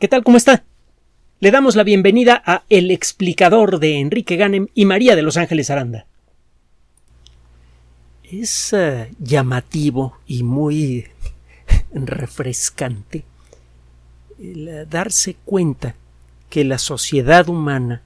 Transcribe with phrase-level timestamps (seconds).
[0.00, 0.24] ¿Qué tal?
[0.24, 0.64] ¿Cómo está?
[1.38, 5.70] Le damos la bienvenida a El explicador de Enrique Ganem y María de Los Ángeles
[5.70, 6.06] Aranda.
[8.24, 11.06] Es uh, llamativo y muy
[11.92, 13.24] refrescante
[14.40, 15.94] el uh, darse cuenta
[16.50, 18.02] que la sociedad humana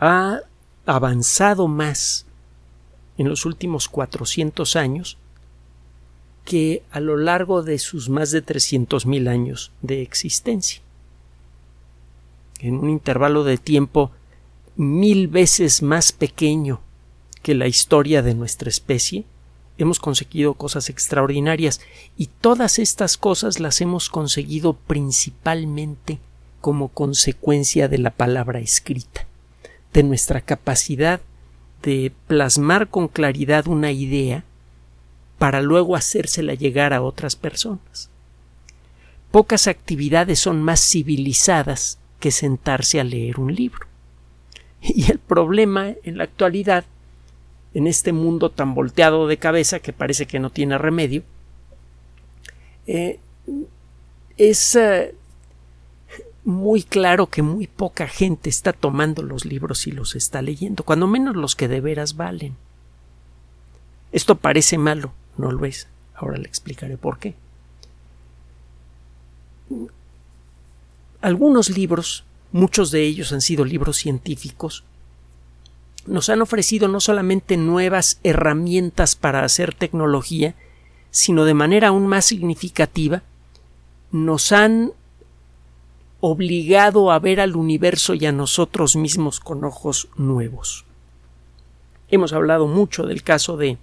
[0.00, 0.40] ha
[0.84, 2.26] avanzado más
[3.18, 5.16] en los últimos 400 años
[6.44, 10.83] que a lo largo de sus más de 300.000 años de existencia
[12.60, 14.10] en un intervalo de tiempo
[14.76, 16.80] mil veces más pequeño
[17.42, 19.24] que la historia de nuestra especie,
[19.76, 21.80] hemos conseguido cosas extraordinarias
[22.16, 26.18] y todas estas cosas las hemos conseguido principalmente
[26.60, 29.26] como consecuencia de la palabra escrita,
[29.92, 31.20] de nuestra capacidad
[31.82, 34.44] de plasmar con claridad una idea
[35.38, 38.08] para luego hacérsela llegar a otras personas.
[39.30, 43.86] Pocas actividades son más civilizadas que sentarse a leer un libro.
[44.80, 46.86] Y el problema en la actualidad,
[47.74, 51.22] en este mundo tan volteado de cabeza que parece que no tiene remedio,
[52.86, 53.20] eh,
[54.38, 55.14] es eh,
[56.44, 61.06] muy claro que muy poca gente está tomando los libros y los está leyendo, cuando
[61.06, 62.56] menos los que de veras valen.
[64.12, 65.88] Esto parece malo, no lo es.
[66.14, 67.34] Ahora le explicaré por qué.
[71.24, 72.22] Algunos libros,
[72.52, 74.84] muchos de ellos han sido libros científicos,
[76.04, 80.54] nos han ofrecido no solamente nuevas herramientas para hacer tecnología,
[81.10, 83.22] sino de manera aún más significativa,
[84.12, 84.92] nos han
[86.20, 90.84] obligado a ver al universo y a nosotros mismos con ojos nuevos.
[92.10, 93.78] Hemos hablado mucho del caso de,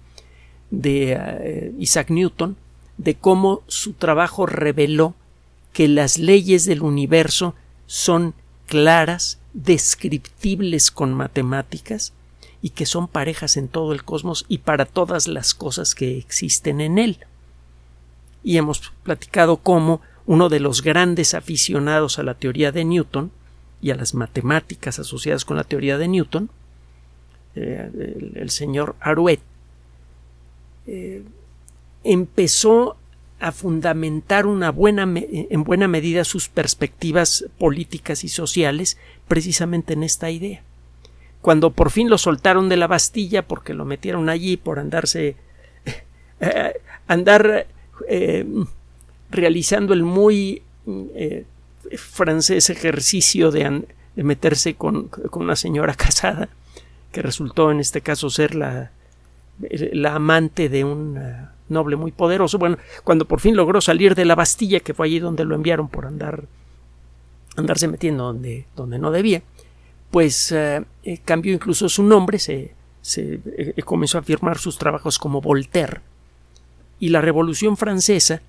[0.70, 2.56] de uh, Isaac Newton,
[2.98, 5.16] de cómo su trabajo reveló
[5.72, 7.54] que las leyes del universo
[7.86, 8.34] son
[8.66, 12.12] claras, descriptibles con matemáticas,
[12.62, 16.80] y que son parejas en todo el cosmos y para todas las cosas que existen
[16.80, 17.18] en él.
[18.44, 23.32] Y hemos platicado cómo uno de los grandes aficionados a la teoría de Newton
[23.80, 26.50] y a las matemáticas asociadas con la teoría de Newton,
[27.56, 29.40] eh, el, señor Arouet,
[30.86, 31.24] eh,
[32.04, 32.96] empezó
[33.42, 40.30] a fundamentar una buena, en buena medida sus perspectivas políticas y sociales precisamente en esta
[40.30, 40.62] idea.
[41.40, 45.34] Cuando por fin lo soltaron de la Bastilla porque lo metieron allí por andarse
[46.40, 46.72] eh,
[47.08, 47.66] andar
[48.08, 48.46] eh,
[49.28, 50.62] realizando el muy
[51.04, 51.44] eh,
[51.96, 53.82] francés ejercicio de,
[54.14, 56.48] meterse con, con, una señora casada
[57.10, 58.92] que resultó en este caso ser la,
[59.58, 61.18] la amante de un
[61.68, 62.58] noble muy poderoso.
[62.58, 65.88] Bueno, cuando por fin logró salir de la Bastilla, que fue allí donde lo enviaron
[65.88, 66.44] por andar
[67.56, 69.42] andarse metiendo donde, donde no debía,
[70.10, 75.18] pues eh, eh cambió incluso su nombre, se, se eh, comenzó a firmar sus trabajos
[75.18, 76.00] como Voltaire.
[76.98, 78.40] Y la Revolución Francesa,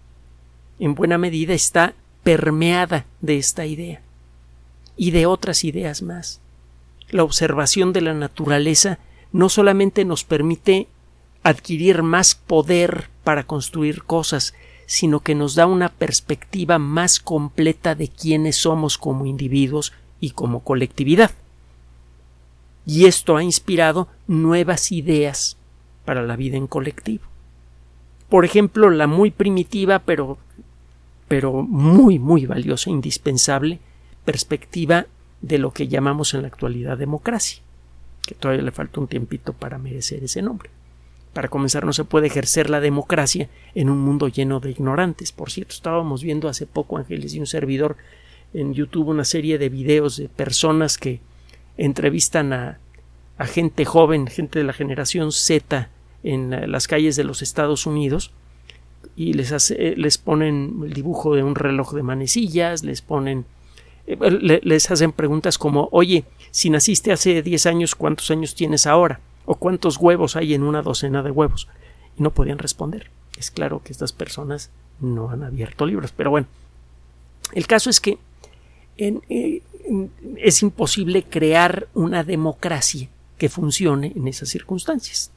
[0.80, 4.01] en buena medida, está permeada de esta idea
[4.95, 6.40] y de otras ideas más.
[7.09, 9.00] La observación de la naturaleza
[9.31, 10.88] no solamente nos permite
[11.43, 14.53] adquirir más poder para construir cosas,
[14.85, 20.61] sino que nos da una perspectiva más completa de quiénes somos como individuos y como
[20.61, 21.31] colectividad.
[22.85, 25.57] Y esto ha inspirado nuevas ideas
[26.05, 27.23] para la vida en colectivo.
[28.29, 30.37] Por ejemplo, la muy primitiva, pero,
[31.27, 33.79] pero muy, muy valiosa, indispensable,
[34.25, 35.05] perspectiva
[35.41, 37.61] de lo que llamamos en la actualidad democracia,
[38.25, 40.69] que todavía le falta un tiempito para merecer ese nombre.
[41.33, 45.31] Para comenzar, no se puede ejercer la democracia en un mundo lleno de ignorantes.
[45.31, 47.97] Por cierto, estábamos viendo hace poco, Ángeles y un servidor,
[48.53, 51.19] en YouTube una serie de videos de personas que
[51.77, 52.79] entrevistan a,
[53.45, 55.89] gente joven, gente de la generación Z
[56.23, 58.31] en las calles de los Estados Unidos
[59.17, 63.45] y les, hace, les ponen el dibujo de un reloj de manecillas, les ponen
[64.07, 69.19] eh, les hacen preguntas como oye, si naciste hace 10 años, ¿cuántos años tienes ahora?
[69.45, 71.68] O cuántos huevos hay en una docena de huevos.
[72.18, 73.10] Y no podían responder.
[73.38, 74.69] Es claro que estas personas
[75.00, 76.48] no han abierto libros, pero bueno.
[77.54, 78.18] El caso es que
[78.98, 79.62] en, eh,
[80.38, 85.31] es imposible crear una democracia que funcione en esas circunstancias.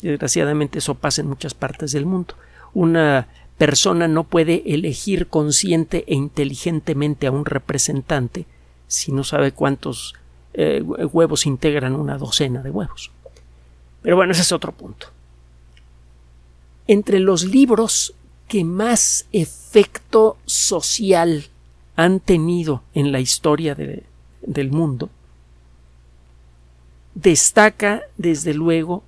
[0.00, 2.34] Desgraciadamente eso pasa en muchas partes del mundo.
[2.72, 3.28] Una
[3.58, 8.46] persona no puede elegir consciente e inteligentemente a un representante
[8.86, 10.14] si no sabe cuántos
[10.54, 13.10] eh, huevos integran una docena de huevos.
[14.02, 15.08] Pero bueno, ese es otro punto.
[16.86, 18.14] Entre los libros
[18.48, 21.46] que más efecto social
[21.96, 25.10] han tenido en la historia del mundo,
[27.14, 29.02] destaca desde luego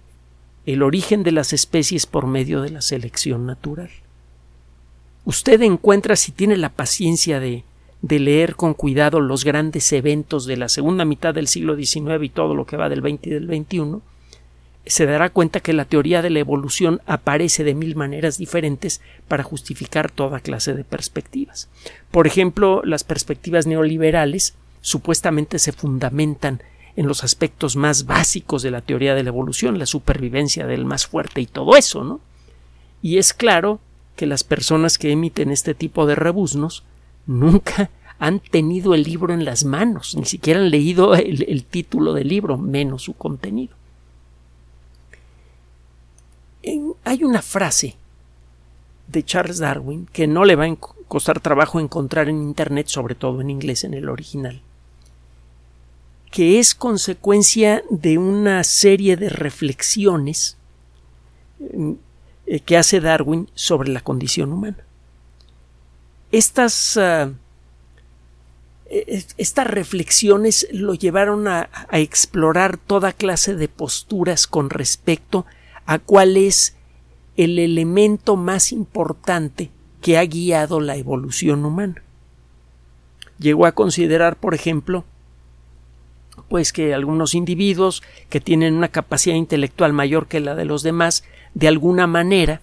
[0.65, 3.91] el origen de las especies por medio de la selección natural.
[5.25, 7.65] Usted encuentra, si tiene la paciencia de,
[8.03, 12.29] de leer con cuidado los grandes eventos de la segunda mitad del siglo XIX y
[12.29, 14.01] todo lo que va del XX y del XXI,
[14.87, 19.43] se dará cuenta que la teoría de la evolución aparece de mil maneras diferentes para
[19.43, 21.69] justificar toda clase de perspectivas.
[22.13, 26.63] Por ejemplo, las perspectivas neoliberales supuestamente se fundamentan
[26.95, 31.07] en los aspectos más básicos de la teoría de la evolución, la supervivencia del más
[31.07, 32.21] fuerte y todo eso, ¿no?
[33.03, 33.81] Y es claro
[34.15, 36.85] que las personas que emiten este tipo de rebuznos
[37.26, 42.28] nunca han tenido el libro en las manos, ni siquiera han leído el, título del
[42.28, 43.76] libro, menos su contenido
[47.05, 47.96] hay una frase
[49.06, 50.76] de Charles Darwin que no le va a
[51.06, 54.61] costar trabajo encontrar en Internet, sobre todo en inglés, en el original,
[56.32, 60.56] que es consecuencia de una serie de reflexiones
[61.61, 61.93] mm,
[62.46, 64.86] eh, que hace Darwin sobre la condición humana.
[66.32, 67.31] Estas, ah,
[68.87, 75.46] e-, estas reflexiones lo llevaron a, a explorar toda clase de posturas con respecto
[75.87, 76.76] a cuál es
[77.37, 79.70] el elemento más importante
[80.00, 82.02] que ha guiado la evolución humana.
[83.38, 85.05] Llegó a considerar, por ejemplo,
[86.49, 91.25] pues que algunos individuos que tienen una capacidad intelectual mayor que la de los demás,
[91.55, 92.61] de alguna manera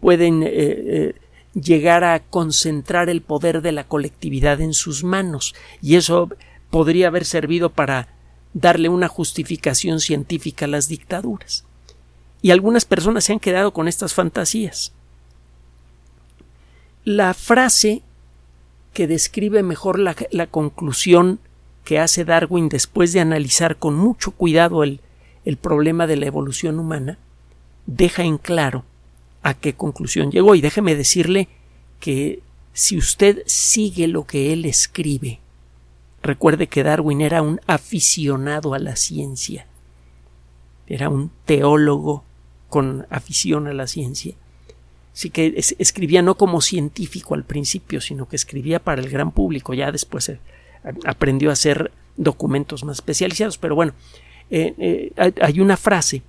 [0.00, 1.14] pueden eh, eh,
[1.54, 6.30] llegar a concentrar el poder de la colectividad en sus manos, y eso
[6.70, 8.08] podría haber servido para
[8.54, 11.64] darle una justificación científica a las dictaduras
[12.42, 14.92] y algunas personas se han quedado con estas fantasías.
[17.04, 18.02] La frase
[18.92, 21.38] que describe mejor la, conclusión
[21.84, 25.00] que hace Darwin después de analizar con mucho cuidado el,
[25.44, 27.16] el problema de la evolución humana,
[27.86, 28.84] deja en claro
[29.42, 30.54] a qué conclusión llegó.
[30.54, 31.48] Y déjeme decirle
[32.00, 32.40] que
[32.72, 35.40] si usted sigue lo que él escribe,
[36.22, 39.66] recuerde que Darwin era un aficionado a la ciencia,
[40.86, 42.24] era un teólogo
[42.68, 44.34] con afición a la ciencia.
[45.12, 49.74] Así que escribía no como científico al principio, sino que escribía para el gran público.
[49.74, 50.38] Ya después eh,
[51.04, 53.58] aprendió a hacer documentos más especializados.
[53.58, 53.92] Pero bueno,
[54.50, 56.22] eh, eh, hay una frase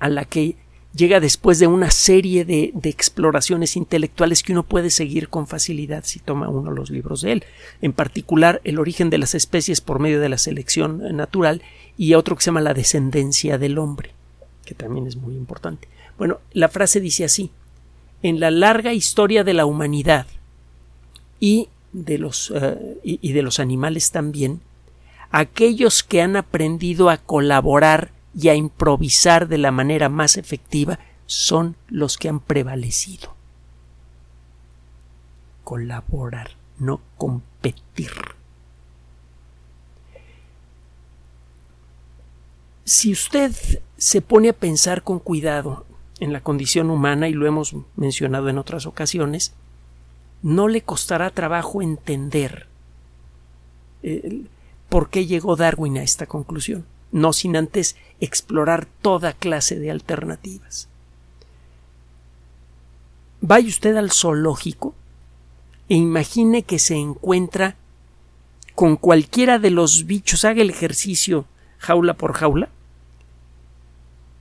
[0.00, 0.56] a la que
[0.96, 6.18] llega después de una serie de, exploraciones intelectuales que uno puede seguir con facilidad si
[6.18, 7.44] toma uno los libros de él.
[7.82, 11.62] En particular, el origen de las especies por medio de la selección natural
[11.96, 14.16] y otro que se llama la descendencia del hombre
[14.66, 15.88] que también es muy importante.
[16.18, 17.50] Bueno, la frase dice así,
[18.22, 20.26] en la larga historia de la humanidad
[21.40, 24.60] y de los, eh, y de los animales también,
[25.30, 31.74] aquellos que han aprendido a colaborar y a improvisar de la manera más efectiva son
[31.88, 33.34] los que han prevalecido.
[35.64, 38.12] Colaborar, no competir.
[42.84, 43.52] Si usted
[43.96, 45.86] se pone a pensar con cuidado
[46.20, 49.54] en la condición humana, y lo hemos mencionado en otras ocasiones,
[50.42, 52.66] no le costará trabajo entender
[54.02, 54.42] eh,
[54.88, 56.84] por qué llegó Darwin a esta conclusión,
[57.16, 60.88] no sin antes explorar toda clase de alternativas.
[63.40, 64.94] Vaya usted al zoológico
[65.88, 67.76] e imagine que se encuentra
[68.74, 71.46] con cualquiera de los bichos, haga el ejercicio
[71.78, 72.68] jaula por jaula,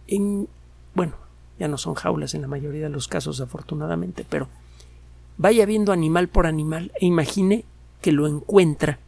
[0.08, 0.50] en,
[0.94, 1.14] bueno,
[1.58, 4.50] ya no son jaulas en la mayoría de los casos afortunadamente, pero
[5.38, 7.64] vaya viendo animal por animal e imagine
[8.02, 9.00] que lo encuentra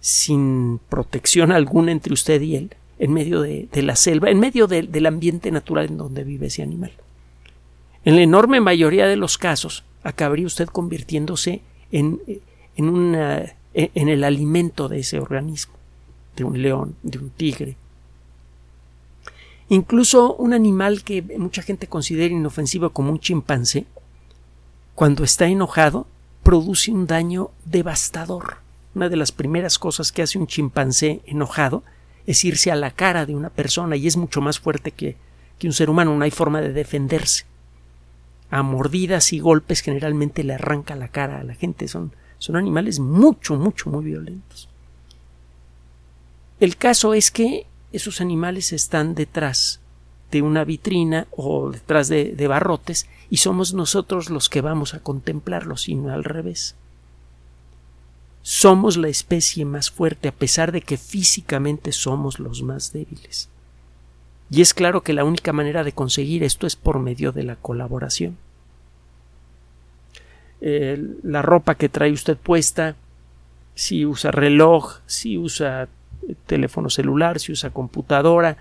[0.00, 5.06] sin protección alguna entre usted y él, en medio de, la selva, en medio del
[5.06, 6.92] ambiente natural en donde vive ese animal.
[8.04, 11.62] En la enorme mayoría de los casos, acabaría usted convirtiéndose
[11.92, 12.20] en,
[12.74, 15.74] el alimento de ese organismo,
[16.36, 17.76] de un león, de un tigre,
[19.70, 23.84] Incluso un animal que mucha gente considera inofensivo como un chimpancé,
[24.94, 26.06] cuando está enojado,
[26.42, 28.58] produce un daño devastador.
[28.98, 31.84] Una de las primeras cosas que hace un chimpancé enojado
[32.26, 35.16] es irse a la cara de una persona y es mucho más fuerte que,
[35.56, 37.44] que un ser humano, no hay forma de defenderse.
[38.50, 42.98] A mordidas y golpes generalmente le arranca la cara a la gente, son, son animales
[42.98, 44.68] mucho, mucho, muy violentos.
[46.58, 49.78] El caso es que esos animales están detrás
[50.32, 55.88] de una vitrina o detrás de, barrotes y somos nosotros los que vamos a contemplarlos
[55.88, 56.74] y no al revés.
[58.50, 63.50] Somos la especie más fuerte a pesar de que físicamente somos los más débiles.
[64.50, 67.56] Y es claro que la única manera de conseguir esto es por medio de la
[67.56, 68.38] colaboración.
[70.60, 72.96] la ropa que trae usted puesta,
[73.74, 75.86] si usa reloj, si usa
[76.46, 78.56] teléfono celular, si usa computadora,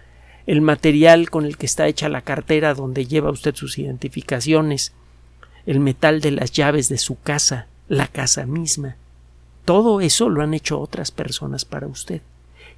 [0.47, 4.91] el material con el que está hecha la cartera donde lleva usted sus identificaciones,
[5.65, 8.97] el metal de las llaves de su casa, la casa misma.
[9.67, 12.21] Todo eso lo han hecho otras personas para usted.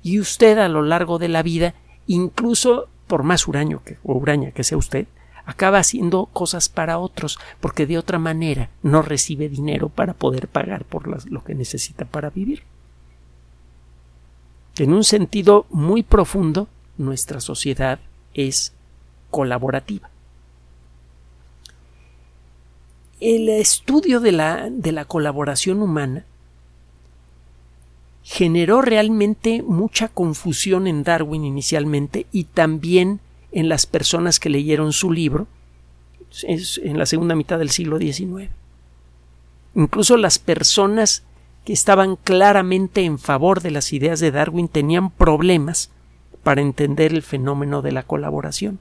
[0.02, 1.76] Y usted a lo largo de la vida,
[2.08, 5.06] incluso por más huraño que, o huraña que sea usted,
[5.46, 10.84] acaba haciendo cosas para otros, porque de otra manera no recibe dinero para poder pagar
[10.84, 12.64] por lo que necesita para vivir.
[14.80, 18.00] En un sentido muy profundo, nuestra sociedad
[18.34, 18.74] es
[19.30, 20.10] colaborativa.
[23.20, 26.26] El estudio de la, de la colaboración humana
[28.24, 33.20] generó realmente mucha confusión en Darwin inicialmente y también
[33.52, 35.48] en las personas que leyeron su libro
[36.44, 38.50] en la segunda mitad del siglo XIX.
[39.76, 41.24] Incluso las personas
[41.66, 45.90] que estaban claramente en favor de las ideas de Darwin tenían problemas
[46.44, 48.80] para entender el fenómeno de la colaboración.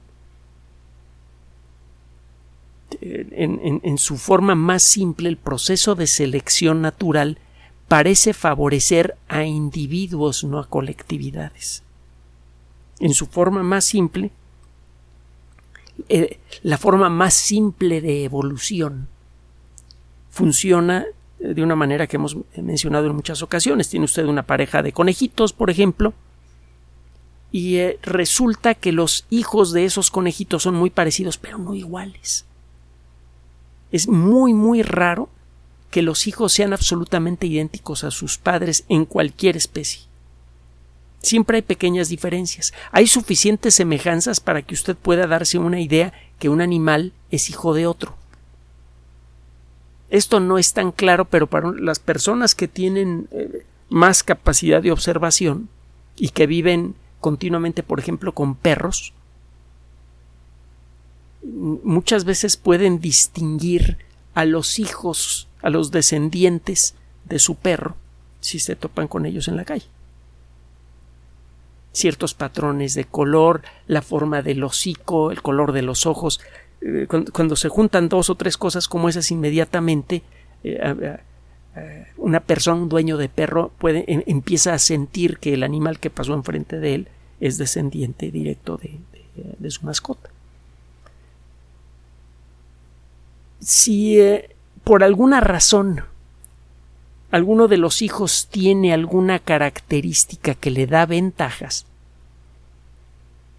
[3.01, 7.37] En, en, su forma más simple, el proceso de selección natural
[7.89, 11.83] parece favorecer a individuos, no a colectividades.
[12.99, 14.31] En su forma más simple,
[16.07, 19.07] eh, la forma más simple de evolución
[20.29, 21.05] funciona
[21.39, 23.89] de una manera que hemos mencionado en muchas ocasiones.
[23.89, 26.13] Tiene usted una pareja de conejitos, por ejemplo,
[27.51, 32.45] y eh, resulta que los hijos de esos conejitos son muy parecidos, pero no iguales.
[33.91, 35.29] Es muy, muy raro
[35.91, 40.01] que los hijos sean absolutamente idénticos a sus padres en cualquier especie.
[41.21, 42.73] Siempre hay pequeñas diferencias.
[42.91, 47.73] Hay suficientes semejanzas para que usted pueda darse una idea que un animal es hijo
[47.73, 48.15] de otro.
[50.09, 54.91] Esto no es tan claro, pero para las personas que tienen eh, más capacidad de
[54.91, 55.69] observación
[56.15, 59.13] y que viven continuamente, por ejemplo, con perros,
[61.43, 63.97] muchas veces pueden distinguir
[64.33, 67.95] a los hijos, a los descendientes de su perro,
[68.39, 69.85] si se topan con ellos en la calle.
[71.91, 76.39] Ciertos patrones de color, la forma del hocico, el color de los ojos,
[76.81, 80.21] eh, cuando, se juntan dos o tres cosas como esas inmediatamente,
[80.63, 81.17] eh,
[82.17, 86.33] una persona, un dueño de perro, puede, empieza a sentir que el animal que pasó
[86.33, 87.07] enfrente de él
[87.39, 90.29] es descendiente directo de, su mascota.
[93.59, 96.03] Si eh, por alguna razón
[97.31, 101.85] alguno de los hijos tiene alguna característica que le da ventajas,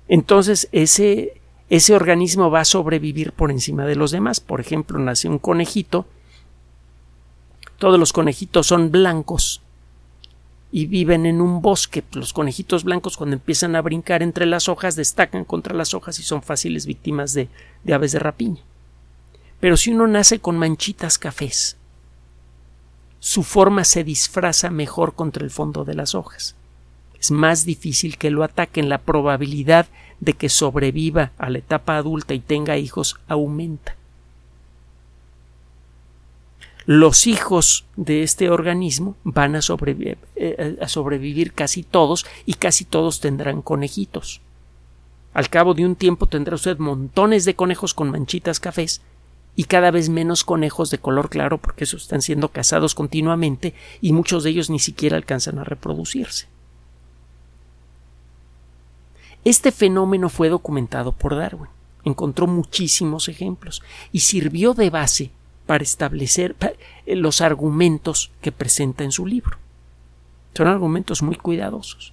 [0.08, 4.40] entonces ese ese organismo va a sobrevivir por encima de los demás.
[4.40, 6.04] Por ejemplo, nace un conejito,
[7.78, 9.62] todos los conejitos son blancos
[10.72, 12.02] y viven en un bosque.
[12.12, 16.24] Los conejitos blancos cuando empiezan a brincar entre las hojas destacan contra las hojas y
[16.24, 17.48] son fáciles víctimas de,
[17.84, 18.62] de aves de rapiña.
[19.60, 21.76] Pero si uno nace con manchitas cafés,
[23.20, 26.56] su forma se disfraza mejor contra el fondo de las hojas.
[27.20, 28.88] Es más difícil que lo ataquen.
[28.88, 29.86] La probabilidad
[30.20, 33.94] de que sobreviva a la etapa adulta y tenga hijos aumenta.
[36.86, 43.20] Los hijos de este organismo van a eh, a sobrevivir casi todos y casi todos
[43.20, 44.40] tendrán conejitos.
[45.34, 49.02] Al cabo de un tiempo tendrá usted montones de conejos con manchitas cafés
[49.56, 54.12] y cada vez menos conejos de color claro porque esos están siendo cazados continuamente y
[54.12, 56.46] muchos de ellos ni siquiera alcanzan a reproducirse.
[59.44, 61.70] Este fenómeno fue documentado por Darwin.
[62.04, 65.30] Encontró muchísimos ejemplos y sirvió de base
[65.66, 66.56] para establecer
[67.06, 69.58] eh, los argumentos que presenta en su libro.
[70.54, 72.12] Son argumentos muy cuidadosos.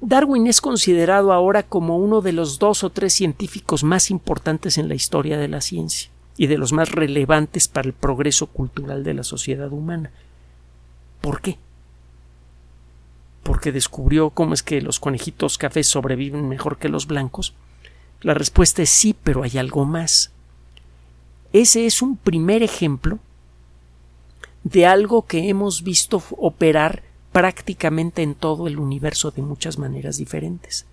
[0.00, 4.88] Darwin es considerado ahora como uno de los dos o tres científicos más importantes en
[4.88, 9.14] la historia de la ciencia y de los más relevantes para el progreso cultural de
[9.14, 10.10] la sociedad humana.
[11.20, 11.58] ¿Por qué?
[13.42, 17.54] porque descubrió cómo es que los conejitos cafés sobreviven mejor que los blancos?
[18.20, 20.30] La respuesta es sí, pero hay algo más.
[21.52, 23.18] Ese es un primer ejemplo
[24.62, 30.86] de algo que hemos visto operar prácticamente en todo el universo de muchas maneras diferentes.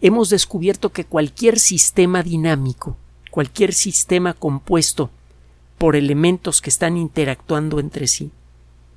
[0.00, 2.96] Hemos descubierto que cualquier sistema dinámico,
[3.30, 5.10] cualquier sistema compuesto
[5.78, 8.30] por elementos que están interactuando entre sí,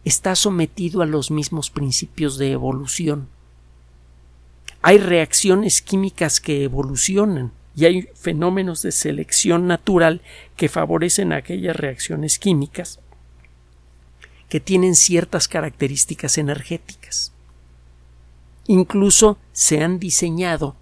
[0.06, 3.28] está sometido a los mismos principios de evolución.
[4.82, 10.22] Hay reacciones químicas que evolucionan y hay fenómenos de selección natural
[10.56, 13.00] que favorecen aquellas reacciones químicas
[14.50, 17.34] que tienen ciertas características energéticas.
[18.68, 20.76] Incluso se han diseñado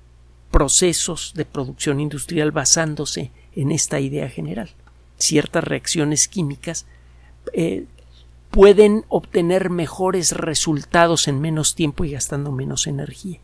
[0.52, 4.70] procesos de producción industrial basándose en esta idea general.
[5.18, 6.86] Ciertas reacciones químicas
[7.54, 7.86] eh,
[8.52, 13.40] pueden obtener mejores resultados en menos tiempo y gastando menos energía.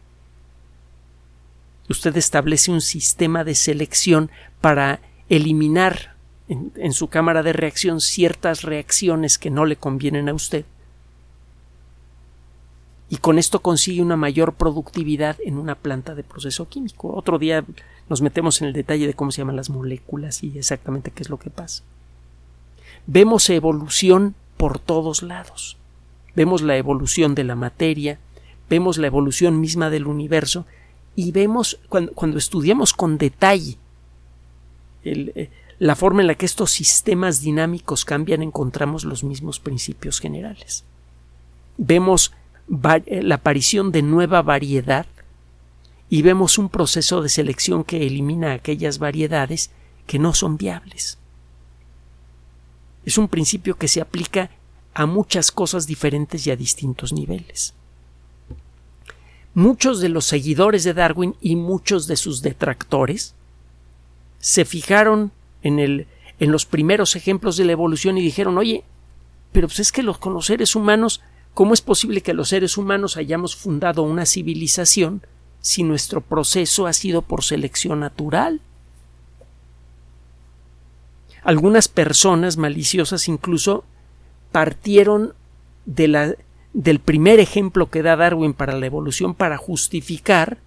[1.90, 6.16] Usted establece un sistema de selección para eliminar
[6.52, 10.66] en, su cámara de reacción ciertas reacciones que no le convienen a usted.
[13.10, 17.14] Y con esto consigue una mayor productividad en una planta de proceso químico.
[17.14, 17.64] Otro día
[18.10, 21.30] nos metemos en el detalle de cómo se llaman las moléculas y exactamente qué es
[21.30, 21.84] lo que pasa.
[23.08, 25.78] Vemos evolución por todos lados.
[26.36, 28.20] Vemos la evolución de la materia,
[28.70, 30.66] vemos la evolución misma del universo
[31.16, 33.78] y vemos cuando, estudiamos con detalle
[35.04, 35.50] eh,
[35.82, 40.84] la forma en la que estos sistemas dinámicos cambian, encontramos los mismos principios generales.
[41.76, 42.34] Vemos
[43.08, 45.08] eh, la aparición de nueva variedad
[46.08, 49.72] y vemos un proceso de selección que elimina aquellas variedades
[50.06, 51.18] que no son viables.
[53.04, 54.52] Es un principio que se aplica
[54.94, 57.74] a muchas cosas diferentes y a distintos niveles.
[59.56, 63.34] Muchos de los seguidores de Darwin y muchos de sus detractores
[64.38, 65.32] se fijaron
[65.64, 66.08] en, el,
[66.40, 68.84] en los primeros ejemplos de la evolución y dijeron oye,
[69.52, 71.22] pero pues es que los, con los seres humanos,
[71.54, 75.22] ¿cómo es posible que los seres humanos hayamos fundado una civilización
[75.60, 78.62] si nuestro proceso ha sido por selección natural?
[81.44, 83.84] Algunas personas maliciosas incluso
[84.52, 85.34] partieron
[85.86, 86.36] de la,
[86.74, 90.60] del primer ejemplo que da Darwin para la evolución para justificar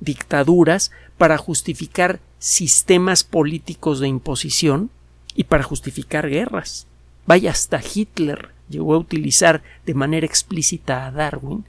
[0.00, 4.90] dictaduras, para justificar sistemas políticos de imposición
[5.34, 6.86] y para justificar guerras.
[7.26, 11.64] Vaya, hasta Hitler llegó a utilizar de manera explícita a Darwin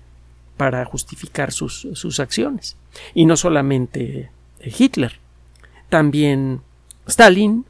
[0.58, 2.78] para justificar sus, sus acciones.
[3.14, 4.32] Y no solamente
[4.62, 5.20] Hitler,
[5.90, 6.62] también
[7.08, 7.66] Stalin,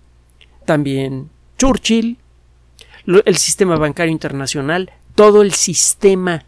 [0.66, 2.18] también Churchill,
[3.06, 6.44] el sistema bancario internacional, todo el sistema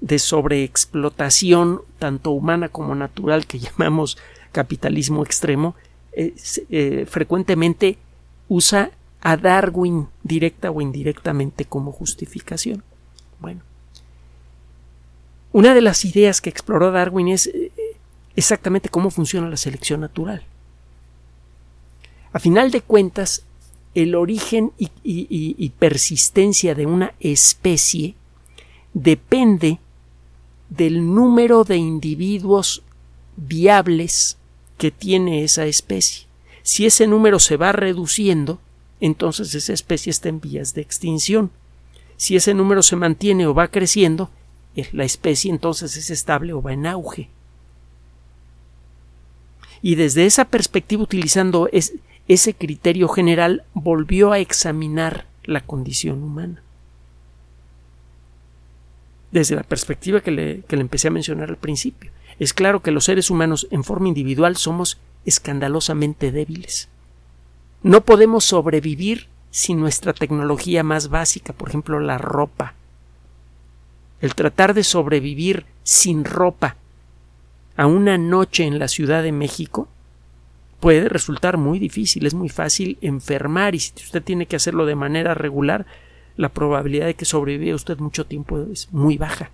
[0.00, 4.16] de sobreexplotación, tanto humana como natural, que llamamos
[4.58, 5.76] capitalismo extremo,
[6.10, 6.34] eh,
[6.70, 7.96] eh, frecuentemente
[8.48, 8.90] usa
[9.20, 12.82] a Darwin directa o indirectamente como justificación.
[13.38, 13.60] Bueno,
[15.52, 17.70] una de las ideas que exploró Darwin es eh,
[18.34, 20.42] exactamente cómo funciona la selección natural.
[22.32, 23.44] A final de cuentas,
[23.94, 28.16] el origen y, persistencia de una especie
[28.92, 29.78] depende
[30.68, 32.82] del número de individuos
[33.36, 34.37] viables
[34.78, 36.26] que tiene esa especie.
[36.62, 38.60] Si ese número se va reduciendo,
[39.00, 41.50] entonces esa especie está en vías de extinción.
[42.16, 44.30] Si ese número se mantiene o va creciendo,
[44.76, 47.28] eh, la especie entonces es estable o va en auge.
[49.82, 56.62] Y desde esa perspectiva, utilizando ese criterio general volvió a examinar la condición humana.
[59.30, 62.90] Desde la perspectiva que le, que le empecé a mencionar al principio, es claro que
[62.90, 66.88] los seres humanos en forma individual somos escandalosamente débiles.
[67.82, 72.74] No podemos sobrevivir sin nuestra tecnología más básica, por ejemplo la ropa.
[74.20, 76.76] El tratar de sobrevivir sin ropa
[77.76, 79.88] a una noche en la Ciudad de México
[80.80, 84.94] puede resultar muy difícil, es muy fácil enfermar y si usted tiene que hacerlo de
[84.94, 85.86] manera regular,
[86.36, 89.50] la probabilidad de que sobreviva usted mucho tiempo es muy baja.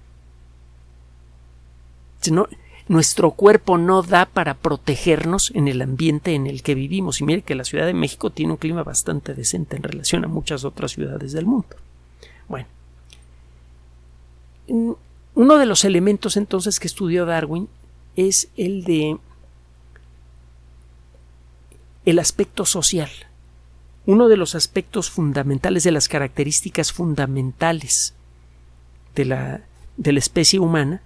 [2.30, 2.48] No,
[2.86, 7.20] nuestro cuerpo no da para protegernos en el ambiente en el que vivimos.
[7.20, 10.28] Y mire que la Ciudad de México tiene un clima bastante decente en relación a
[10.28, 11.76] muchas otras ciudades del mundo.
[12.48, 12.66] Bueno,
[15.34, 17.68] uno de los elementos entonces que estudió Darwin
[18.16, 19.18] es el de
[22.04, 23.10] el aspecto social.
[24.06, 28.12] Uno de los aspectos fundamentales, de las características fundamentales
[29.14, 29.62] de la,
[29.96, 31.00] de la especie humana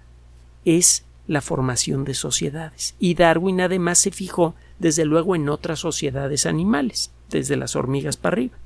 [0.65, 2.97] es la formación de sociedades.
[2.99, 8.35] Y Darwin además se fijó desde luego en otras sociedades animales, desde las hormigas para
[8.35, 8.57] arriba.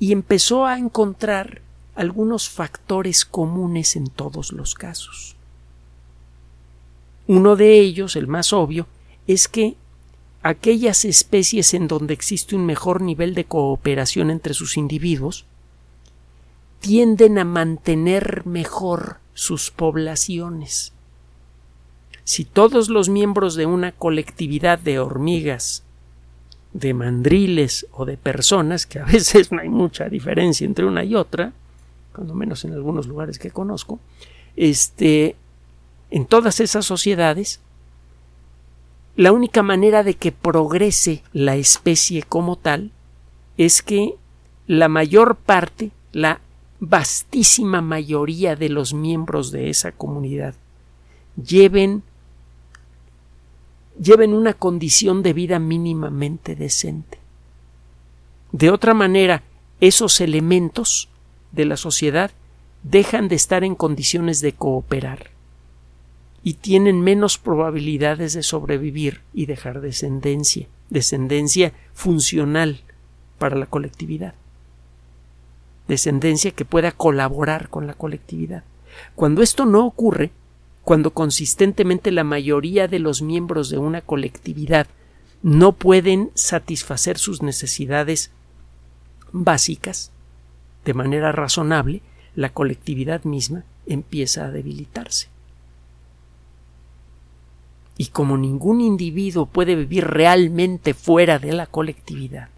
[0.00, 1.60] Y empezó a encontrar
[1.94, 5.36] algunos factores comunes en todos los casos.
[7.26, 8.86] Uno de ellos, el más obvio,
[9.26, 9.76] es que
[10.42, 15.44] aquellas especies en donde existe un mejor nivel de cooperación entre sus individuos
[16.80, 20.92] tienden a mantener mejor sus poblaciones.
[22.24, 25.84] Si todos los miembros de una colectividad de hormigas,
[26.72, 31.14] de mandriles o de personas, que a veces no hay mucha diferencia entre una y
[31.14, 31.52] otra,
[32.12, 34.00] cuando menos en algunos lugares que conozco,
[34.56, 35.36] este,
[36.10, 37.60] en todas esas sociedades,
[39.14, 42.90] la única manera de que progrese la especie como tal
[43.56, 44.16] es que
[44.66, 46.40] la mayor parte, la
[46.80, 50.54] vastísima mayoría de los miembros de esa comunidad
[51.36, 52.02] lleven
[54.00, 57.18] lleven una condición de vida mínimamente decente.
[58.52, 59.42] De otra manera,
[59.80, 61.08] esos elementos
[61.50, 62.30] de la sociedad
[62.84, 65.30] dejan de estar en condiciones de cooperar
[66.44, 72.80] y tienen menos probabilidades de sobrevivir y dejar descendencia, descendencia funcional
[73.38, 74.34] para la colectividad
[75.88, 78.62] descendencia que pueda colaborar con la colectividad.
[79.14, 80.30] Cuando esto no ocurre,
[80.82, 84.86] cuando consistentemente la mayoría de los miembros de una colectividad
[85.42, 88.30] no pueden satisfacer sus necesidades
[89.32, 90.12] básicas
[90.84, 92.02] de manera razonable,
[92.34, 95.28] la colectividad misma empieza a debilitarse.
[97.96, 102.48] Y como ningún individuo puede vivir realmente fuera de la colectividad,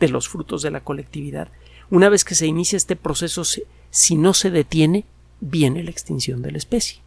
[0.00, 1.48] de los frutos de la colectividad,
[1.90, 3.42] una vez que se inicia este proceso,
[3.90, 5.04] si no se detiene,
[5.40, 7.00] viene la extinción de la especie.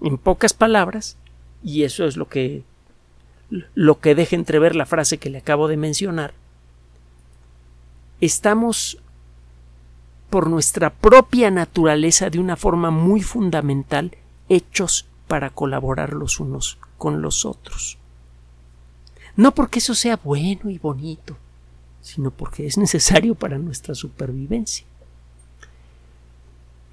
[0.00, 1.16] En pocas palabras,
[1.62, 2.64] y eso es lo que
[3.74, 6.34] lo que deja entrever la frase que le acabo de mencionar,
[8.20, 8.98] estamos
[10.30, 14.16] por nuestra propia naturaleza de una forma muy fundamental
[14.48, 17.98] hechos para colaborar los unos con los otros.
[19.36, 21.36] No porque eso sea bueno y bonito,
[22.00, 24.86] sino porque es necesario para nuestra supervivencia.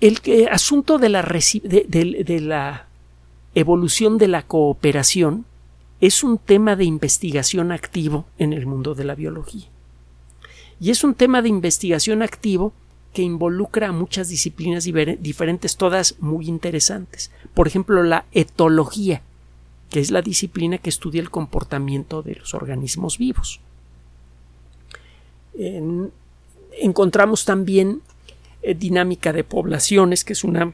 [0.02, 0.20] El
[0.52, 2.88] asunto de la, de la
[3.56, 5.46] evolución de la cooperación
[6.02, 9.68] es un tema de investigación activo en el mundo de la biología.
[10.82, 12.74] Y es un tema de investigación activo
[13.14, 17.32] que involucra a muchas disciplinas diferentes, todas muy interesantes.
[17.54, 19.22] Por ejemplo, la etología,
[19.94, 23.60] que es la disciplina que estudia el comportamiento de los organismos vivos.
[26.82, 28.02] encontramos también
[28.64, 30.74] eh, dinámica de poblaciones, que es una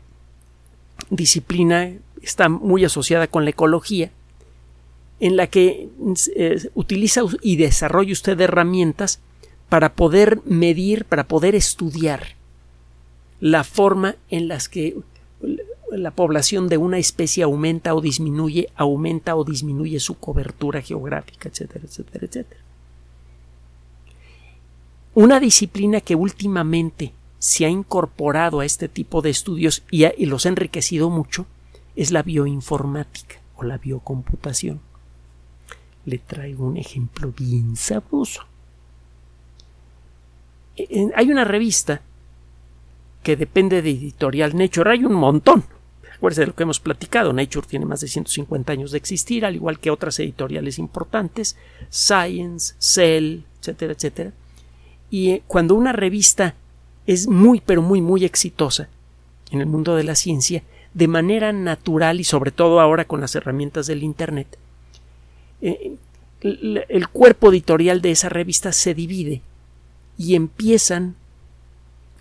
[1.10, 4.10] disciplina, está muy asociada con la ecología,
[5.20, 5.90] en la que
[6.38, 9.20] eh, utiliza y desarrolla usted herramientas
[9.68, 12.38] para poder medir, para poder estudiar
[13.42, 14.96] la forma en las que
[15.92, 21.86] la población de una especie aumenta o disminuye, aumenta o disminuye su cobertura geográfica, etcétera,
[21.86, 22.62] etcétera, etcétera.
[25.16, 30.50] Una disciplina que últimamente se ha incorporado a este tipo de estudios y, los ha
[30.50, 31.46] enriquecido mucho
[31.96, 34.82] es la bioinformática o la biocomputación.
[36.06, 38.44] Le traigo un ejemplo bien sabroso.
[41.16, 42.02] Hay una revista
[43.24, 45.66] que depende de Editorial Nature, hay un montón,
[46.20, 47.32] Acuérdense de lo que hemos platicado.
[47.32, 51.56] Nature tiene más de 150 años de existir, al igual que otras editoriales importantes,
[51.90, 54.34] Science, Cell, etcétera, etcétera.
[55.10, 56.56] Y eh, cuando una revista
[57.08, 58.90] es muy, pero muy, muy exitosa
[59.50, 60.62] en el mundo de la ciencia,
[60.94, 64.58] de manera natural y sobre todo ahora con las herramientas del Internet,
[65.62, 65.96] eh,
[66.42, 69.42] el, cuerpo editorial de esa revista se divide
[70.18, 71.16] y empiezan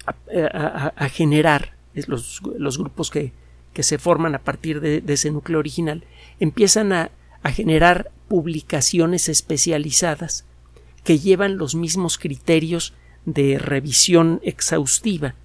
[0.06, 3.32] a, generar los grupos que
[3.78, 6.02] que se forman a partir de, ese núcleo original
[6.40, 7.12] empiezan a,
[7.44, 10.44] a generar publicaciones especializadas
[11.04, 12.92] que llevan los mismos criterios
[13.24, 15.36] de revisión exhaustiva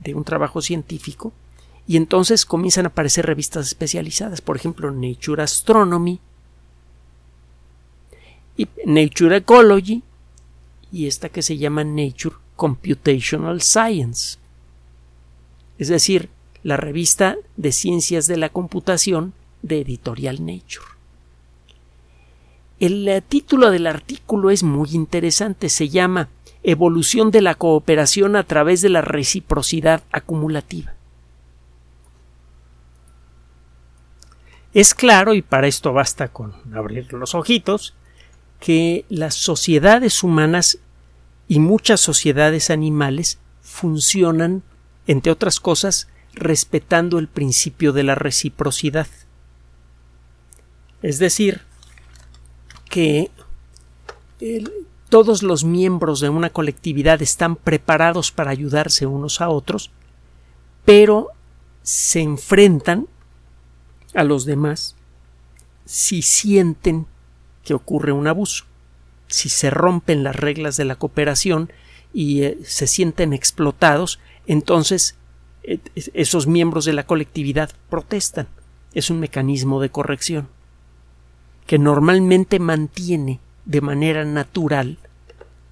[0.00, 1.34] de un trabajo científico
[1.86, 6.18] y entonces comienzan a aparecer revistas especializadas, por ejemplo Nature Astronomy
[8.56, 10.02] y Nature Ecology
[10.90, 14.38] y esta que se llama Nature Computational Science.
[15.76, 16.30] Es decir,
[16.66, 20.84] la revista de Ciencias de la Computación de Editorial Nature.
[22.80, 26.28] El eh, título del artículo es muy interesante, se llama
[26.64, 30.94] Evolución de la cooperación a través de la reciprocidad acumulativa.
[34.74, 37.94] Es claro, y para esto basta con abrir los ojitos,
[38.58, 40.80] que las sociedades humanas
[41.46, 44.64] y muchas sociedades animales funcionan,
[45.06, 49.08] entre otras cosas, respetando el principio de la reciprocidad.
[51.02, 51.62] Es decir,
[52.88, 53.30] que
[55.08, 59.90] todos los miembros de una colectividad están preparados para ayudarse unos a otros,
[60.84, 61.28] pero
[61.82, 63.08] se enfrentan
[64.14, 64.94] a los demás
[65.84, 67.06] si sienten
[67.64, 68.64] que ocurre un abuso,
[69.28, 71.72] si se rompen las reglas de la cooperación
[72.12, 75.16] y eh, se sienten explotados, entonces
[76.14, 78.48] esos miembros de la colectividad protestan.
[78.94, 80.48] Es un mecanismo de corrección
[81.66, 84.98] que normalmente mantiene de manera natural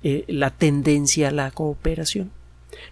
[0.03, 2.31] eh, la tendencia a la cooperación.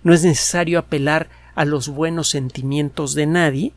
[0.02, 3.72] No es necesario apelar a los buenos sentimientos de nadie,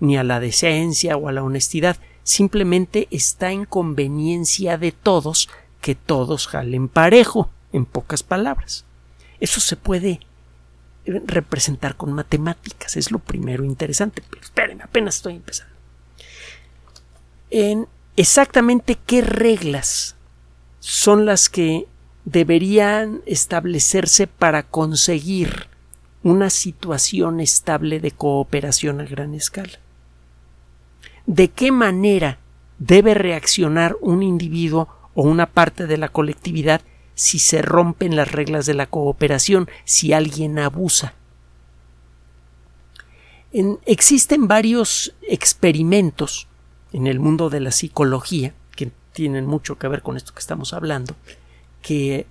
[0.00, 5.48] ni a la decencia o a la honestidad, simplemente está en conveniencia de todos
[5.80, 8.84] que todos jalen parejo, en pocas palabras.
[9.40, 10.20] Eso se puede
[11.06, 15.74] representar con matemáticas, es lo primero interesante, pero espérenme, apenas estoy empezando.
[17.50, 17.86] En
[18.16, 20.16] exactamente qué reglas
[20.80, 21.86] son las que
[22.24, 25.68] deberían establecerse para conseguir
[26.22, 29.78] una situación estable de cooperación a gran escala.
[31.26, 32.38] ¿De qué manera
[32.78, 36.80] debe reaccionar un individuo o una parte de la colectividad
[37.14, 41.14] si se rompen las reglas de la cooperación, si alguien abusa?
[43.86, 46.48] existen varios experimentos
[46.92, 50.72] en el mundo de la psicología que tienen mucho que ver con esto que estamos
[50.72, 51.14] hablando,
[51.80, 52.26] que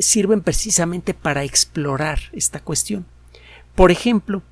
[0.00, 3.04] sirven precisamente para explorar esta cuestión.
[3.74, 4.42] Por ejemplo,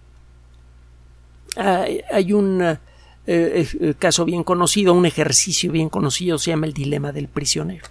[1.57, 2.79] hay un eh,
[3.27, 7.87] eh, caso bien conocido, un ejercicio bien conocido, se llama el dilema del prisionero.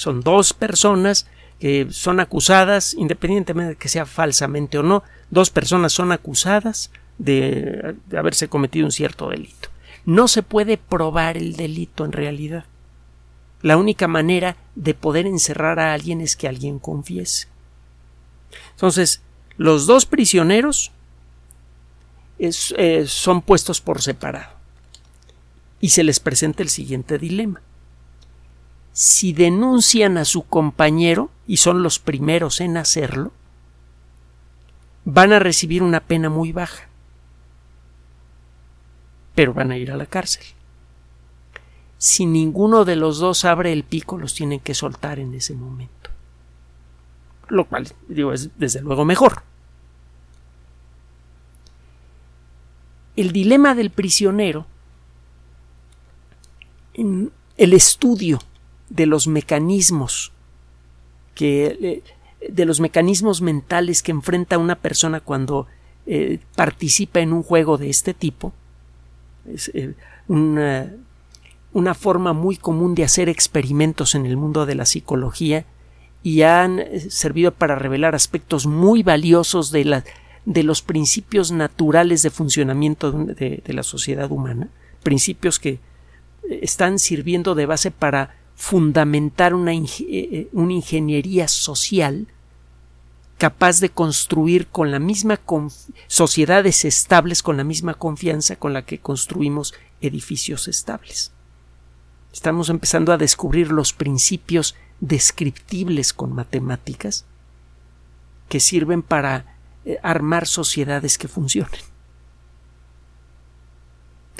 [0.00, 1.26] Son dos personas
[1.58, 7.96] que son acusadas, independientemente de que sea falsamente o no, dos personas son acusadas de,
[8.16, 9.68] haberse cometido un cierto delito.
[10.06, 12.64] No se puede probar el delito en realidad.
[13.60, 17.48] La única manera de poder encerrar a alguien es que alguien confiese.
[18.70, 19.20] Entonces,
[19.58, 20.92] los dos prisioneros
[22.38, 24.54] eh, son puestos por separado.
[25.78, 27.60] Y se les presenta el siguiente dilema.
[28.92, 33.32] Si denuncian a su compañero, y son los primeros en hacerlo,
[35.04, 36.88] van a recibir una pena muy baja.
[39.34, 40.44] Pero van a ir a la cárcel.
[41.98, 46.10] Si ninguno de los dos abre el pico, los tienen que soltar en ese momento.
[47.48, 49.42] Lo cual, digo, es desde luego mejor.
[53.20, 54.66] el dilema del prisionero,
[56.94, 58.40] el estudio
[58.90, 60.32] de los mecanismos
[61.34, 62.02] que
[62.46, 65.66] de los mecanismos mentales que enfrenta una persona cuando
[66.06, 68.52] eh, participa en un juego de este tipo
[69.46, 69.94] es eh,
[70.28, 70.92] una,
[71.72, 75.64] una forma muy común de hacer experimentos en el mundo de la psicología
[76.22, 80.04] y han eh, servido para revelar aspectos muy valiosos de la
[80.44, 84.68] de los principios naturales de funcionamiento de, la sociedad humana,
[85.02, 85.80] principios que eh,
[86.62, 92.26] están sirviendo de base para fundamentar una, eh, eh, una ingeniería social
[93.38, 95.40] capaz de construir con la misma
[96.08, 101.32] sociedades estables con la misma confianza con la que construimos edificios estables.
[102.34, 107.24] Estamos empezando a descubrir los principios descriptibles con matemáticas
[108.50, 111.89] que sirven para eh, armar sociedades que funcionen.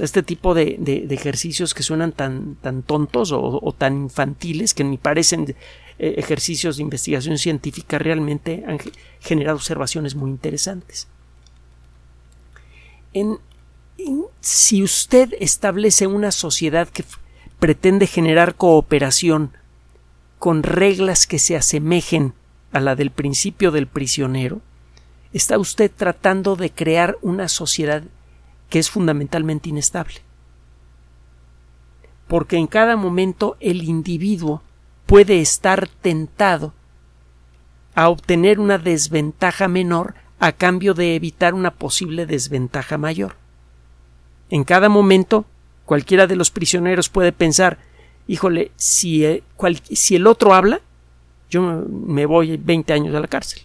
[0.00, 5.54] Este tipo de, ejercicios que suenan tan, tan tontos o, tan infantiles que ni parecen
[5.98, 8.78] eh, ejercicios de investigación científica realmente han
[9.20, 11.06] generado observaciones muy interesantes.
[14.40, 17.04] si usted establece una sociedad que
[17.58, 19.52] pretende generar cooperación
[20.38, 22.32] con reglas que se asemejen
[22.72, 24.62] a la del principio del prisionero,
[25.34, 28.02] está usted tratando de crear una sociedad
[28.70, 30.16] que es fundamentalmente inestable.
[32.26, 34.62] Porque en cada momento el individuo
[35.04, 36.72] puede estar tentado
[37.94, 43.36] a obtener una desventaja menor a cambio de evitar una posible desventaja mayor.
[44.48, 45.44] En cada momento,
[45.84, 47.78] cualquiera de los prisioneros puede pensar
[48.30, 49.42] híjole, si, eh,
[49.92, 50.80] si el otro habla,
[51.50, 53.62] yo me voy 20 años a la cárcel.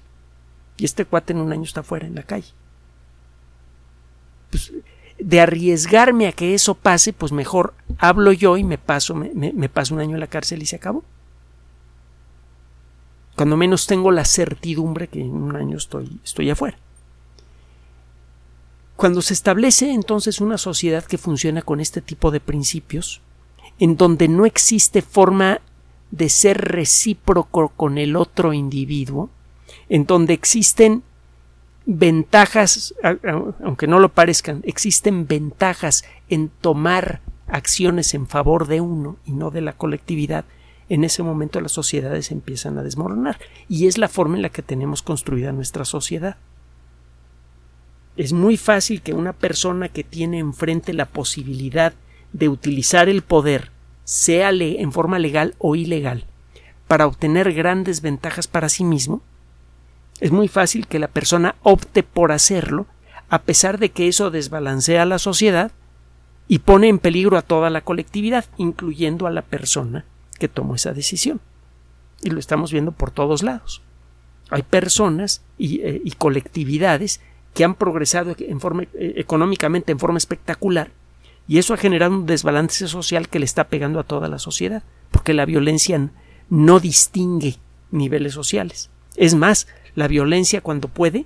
[0.78, 2.52] Y este cuate en un año está fuera en la calle.
[4.50, 4.74] Pues,
[5.18, 9.94] de arriesgarme a que eso pase, pues mejor hablo yo y me paso, me, paso
[9.94, 11.04] un año en la cárcel y se acabó.
[13.36, 16.78] Cuando menos tengo la certidumbre que en un año estoy, estoy afuera.
[18.96, 23.22] Cuando se establece entonces una sociedad que funciona con este tipo de principios,
[23.78, 25.60] en donde no existe forma
[26.12, 29.30] de ser recíproco con el otro individuo,
[29.90, 31.04] en donde existen
[31.86, 32.96] ventajas,
[33.64, 39.52] aunque no lo parezcan, existen ventajas en tomar acciones en favor de uno y no
[39.52, 40.46] de la colectividad,
[40.90, 43.40] en ese momento las sociedades empiezan a desmoronar.
[43.68, 46.38] Y es la forma en la que tenemos construida nuestra sociedad.
[48.18, 51.94] Es muy fácil que una persona que tiene enfrente la posibilidad
[52.34, 53.72] de utilizar el poder,
[54.04, 56.26] sea en forma legal o ilegal,
[56.88, 59.22] para obtener grandes ventajas para sí mismo,
[60.20, 62.86] es muy fácil que la persona opte por hacerlo,
[63.30, 65.72] a pesar de que eso desbalancea la sociedad
[66.48, 70.06] y pone en peligro a toda la colectividad, incluyendo a la persona
[70.40, 71.42] que tomó esa decisión.
[72.22, 73.82] Y lo estamos viendo por todos lados.
[74.50, 77.20] Hay personas y, eh, colectividades
[77.54, 80.92] que han progresado eh, económicamente en forma espectacular
[81.48, 84.84] y eso ha generado un desbalance social que le está pegando a toda la sociedad,
[85.12, 86.10] porque la violencia
[86.50, 87.58] no distingue
[87.92, 88.90] niveles sociales.
[89.16, 91.26] Es más, la violencia cuando puede,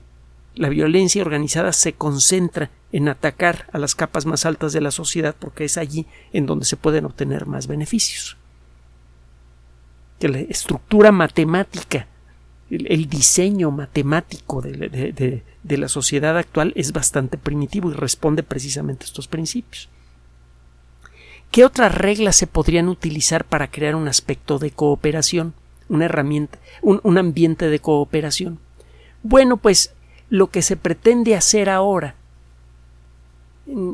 [0.55, 5.35] la violencia organizada se concentra en atacar a las capas más altas de la sociedad
[5.37, 8.37] porque es allí en donde se pueden obtener más beneficios.
[10.19, 12.07] La estructura matemática,
[12.69, 19.07] el, diseño matemático de, de la sociedad actual es bastante primitivo y responde precisamente a
[19.07, 19.89] estos principios.
[21.51, 25.53] ¿Qué otras reglas se podrían utilizar para crear un aspecto de cooperación,
[25.89, 28.59] una herramienta, un, ambiente de cooperación?
[29.23, 29.93] Bueno, pues
[30.29, 32.15] lo que se pretende hacer ahora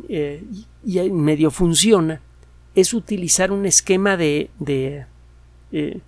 [0.09, 0.43] eh,
[0.85, 2.21] y medio funciona
[2.75, 5.05] es utilizar un esquema de, de
[5.71, 5.99] eh,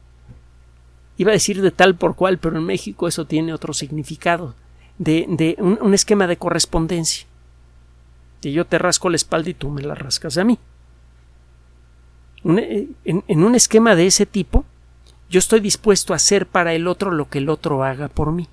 [1.18, 4.54] iba a decir de tal por cual, pero en México eso tiene otro significado,
[4.98, 7.26] de, un, un, esquema de correspondencia.
[8.42, 10.60] Que yo te rasco la espalda y tú me la rascas a mí.
[12.46, 14.64] Eh, en, un esquema de ese tipo,
[15.30, 18.48] yo estoy dispuesto a hacer para el otro lo que el otro haga por mí.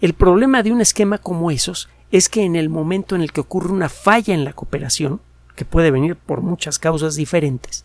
[0.00, 3.40] El problema de un esquema como esos es que en el momento en el que
[3.40, 5.20] ocurre una falla en la cooperación,
[5.56, 7.84] que puede venir por muchas causas diferentes,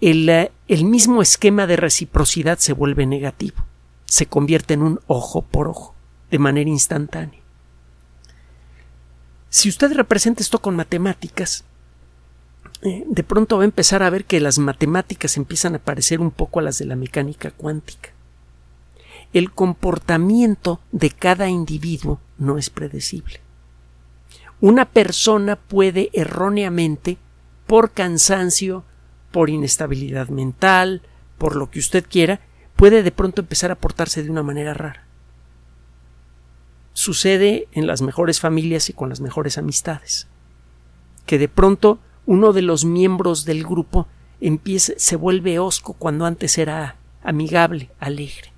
[0.00, 3.64] el, eh, el mismo esquema de reciprocidad se vuelve negativo,
[4.04, 5.94] se convierte en un ojo por ojo,
[6.30, 7.40] de manera instantánea.
[9.48, 11.64] Si usted representa esto con matemáticas,
[12.82, 16.32] eh, de pronto va a empezar a ver que las matemáticas empiezan a parecer un
[16.32, 18.10] poco a las de la mecánica cuántica.
[19.32, 23.40] El comportamiento de cada individuo no es predecible.
[24.60, 27.18] Una persona puede erróneamente,
[27.66, 28.84] por cansancio,
[29.30, 31.02] por inestabilidad mental,
[31.38, 32.40] por lo que usted quiera,
[32.76, 35.04] puede de pronto empezar a portarse de una manera rara.
[36.94, 40.26] Sucede en las mejores familias y con las mejores amistades.
[41.26, 44.06] Que de pronto uno de los miembros del grupo
[44.76, 48.52] se vuelve hosco cuando antes era amigable, alegre.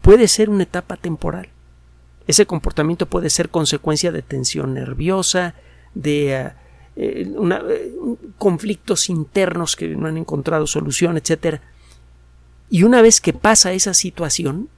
[0.00, 1.48] Puede ser una etapa temporal.
[2.26, 5.54] Ese comportamiento puede ser consecuencia de tensión nerviosa,
[5.94, 6.52] de eh,
[6.96, 7.26] eh,
[7.70, 7.92] eh,
[8.38, 11.60] conflictos internos que no han encontrado solución, etc.
[12.70, 14.68] Y una vez que pasa esa situación,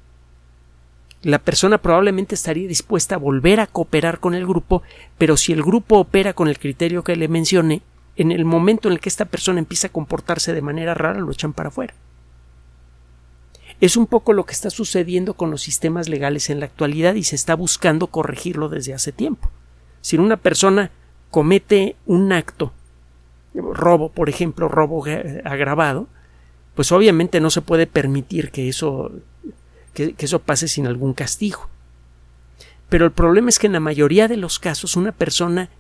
[1.23, 4.83] la persona probablemente estaría dispuesta a volver a cooperar con el grupo,
[5.19, 7.83] pero si el grupo opera con el criterio que le mencioné,
[8.20, 11.33] en el momento en el que esta persona empieza a comportarse de manera rara, lo
[11.33, 11.94] echan para afuera.
[13.80, 17.22] Es un poco lo que está sucediendo con los sistemas legales en la actualidad y
[17.22, 19.50] se está buscando corregirlo desde hace tiempo.
[20.02, 20.90] Si una persona
[21.30, 22.74] comete un acto,
[23.54, 25.02] robo, por ejemplo, robo
[25.44, 26.06] agravado,
[26.74, 29.12] pues obviamente no se puede permitir que eso,
[29.94, 31.70] que eso pase sin algún castigo.
[32.90, 35.70] Pero el problema es que en la mayoría de los casos una persona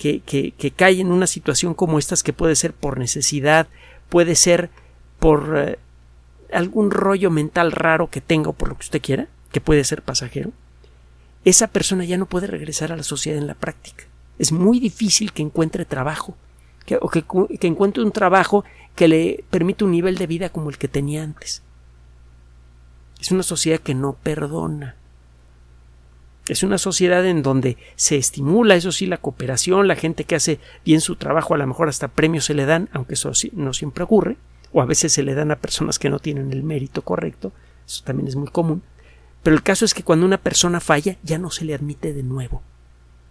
[0.00, 3.68] que, cae en una situación como estas, que puede ser por necesidad,
[4.08, 4.70] puede ser
[5.18, 5.78] por eh,
[6.52, 10.00] algún rollo mental raro que tenga o por lo que usted quiera, que puede ser
[10.00, 10.52] pasajero,
[11.44, 14.04] esa persona ya no puede regresar a la sociedad en la práctica.
[14.38, 16.34] Es muy difícil que encuentre trabajo,
[16.86, 17.24] que, o que,
[17.58, 18.64] que encuentre un trabajo
[18.96, 21.62] que le permita un nivel de vida como el que tenía antes.
[23.20, 24.96] Es una sociedad que no perdona.
[26.48, 30.58] Es una sociedad en donde se estimula, eso sí, la cooperación, la gente que hace
[30.84, 34.04] bien su trabajo, a lo mejor hasta premios se le dan, aunque eso no siempre
[34.04, 34.36] ocurre,
[34.72, 37.52] o a veces se le dan a personas que no tienen el mérito correcto,
[37.86, 38.82] eso también es muy común.
[39.42, 42.22] Pero el caso es que cuando una persona falla, ya no se le admite de
[42.22, 42.62] nuevo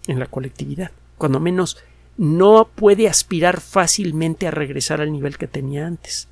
[0.07, 0.91] en la colectividad.
[1.17, 1.77] Cuando menos
[2.17, 6.28] no puede aspirar fácilmente a regresar al nivel que tenía antes.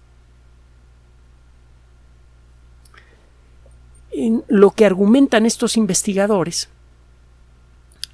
[4.48, 6.70] Lo que argumentan estos investigadores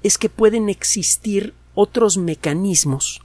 [0.02, 3.20] es que pueden existir otros mecanismos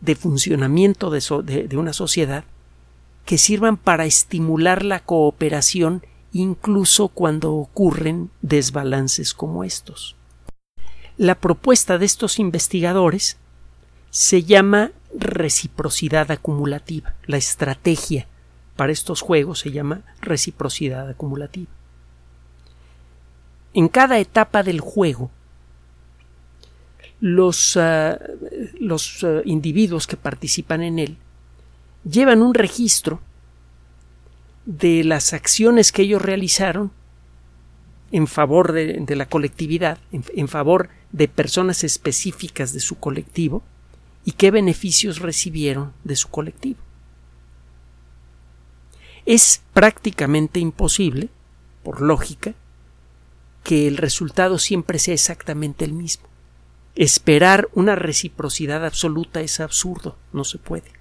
[0.00, 2.44] de funcionamiento de, de, una sociedad
[3.24, 10.14] que sirvan para estimular la cooperación incluso cuando ocurren desbalances como estos.
[11.16, 13.38] La propuesta de estos investigadores
[14.10, 17.14] se llama reciprocidad acumulativa.
[17.24, 18.26] La estrategia
[18.76, 21.70] para estos juegos se llama reciprocidad acumulativa.
[23.72, 25.30] En cada etapa del juego,
[27.20, 28.18] los, ah,
[28.78, 31.16] los ah, individuos que participan en él
[32.04, 33.20] llevan un registro
[34.66, 36.92] de las acciones que ellos realizaron
[38.12, 43.62] en favor de, la colectividad, en, favor de personas específicas de su colectivo
[44.24, 46.78] y qué beneficios recibieron de su colectivo.
[49.26, 51.30] Es prácticamente imposible,
[51.82, 52.54] por lógica,
[53.62, 56.26] que el resultado siempre sea exactamente el mismo.
[56.94, 60.92] Esperar una reciprocidad absoluta es absurdo, no se puede.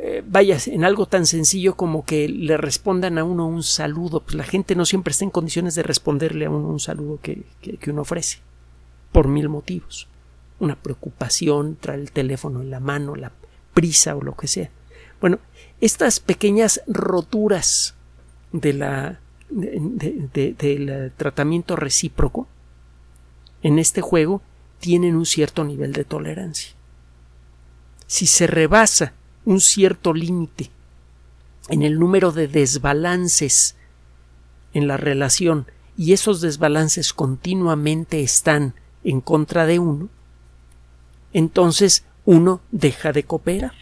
[0.00, 4.36] Eh, vaya, en algo tan sencillo como que le respondan a uno un saludo, pues
[4.36, 7.90] la gente no siempre está en condiciones de responderle a uno un saludo que, que
[7.90, 8.38] uno ofrece,
[9.10, 10.06] por mil motivos.
[10.60, 13.32] Una preocupación, traer el teléfono en la mano, la
[13.78, 14.70] prisa o lo que sea.
[15.20, 15.38] Bueno,
[15.80, 17.94] estas pequeñas roturas
[18.50, 19.20] de la,
[19.50, 22.48] del tratamiento recíproco
[23.62, 24.42] en este juego
[24.80, 26.72] tienen un cierto nivel de tolerancia.
[28.08, 29.12] Si se rebasa
[29.44, 30.72] un cierto límite
[31.68, 33.76] en el número de desbalances
[34.74, 38.74] en la relación y esos desbalances continuamente están
[39.04, 40.08] en contra de uno,
[41.32, 43.72] entonces uno deja de cooperar,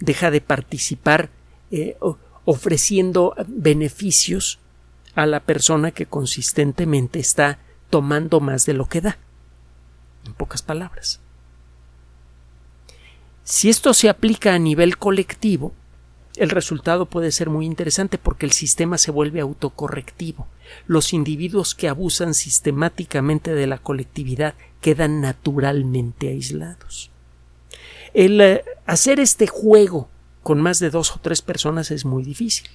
[0.00, 1.28] deja de participar
[1.70, 1.98] eh,
[2.46, 4.58] ofreciendo beneficios
[5.14, 7.58] a la persona que consistentemente está
[7.90, 9.18] tomando más de lo que da.
[10.24, 11.20] En pocas palabras.
[13.44, 15.74] Si esto se aplica a nivel colectivo,
[16.36, 20.46] el resultado puede ser muy interesante porque el sistema se vuelve autocorrectivo.
[20.86, 27.10] Los individuos que abusan sistemáticamente de la colectividad quedan naturalmente aislados.
[28.14, 30.08] El eh, hacer este juego
[30.42, 32.68] con más de dos o tres personas es muy difícil.